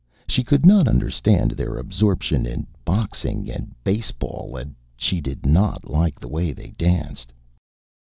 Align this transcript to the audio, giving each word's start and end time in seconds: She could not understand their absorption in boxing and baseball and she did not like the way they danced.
She 0.27 0.43
could 0.43 0.65
not 0.65 0.87
understand 0.87 1.51
their 1.51 1.77
absorption 1.77 2.47
in 2.47 2.65
boxing 2.83 3.51
and 3.51 3.71
baseball 3.83 4.55
and 4.57 4.73
she 4.97 5.21
did 5.21 5.45
not 5.45 5.85
like 5.87 6.19
the 6.19 6.27
way 6.27 6.53
they 6.53 6.69
danced. 6.71 7.31